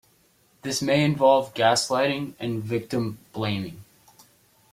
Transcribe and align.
This 0.63 0.81
may 0.81 1.03
involve 1.03 1.53
gaslighting 1.53 2.33
and 2.39 2.63
victim 2.63 3.19
blaming. 3.33 3.85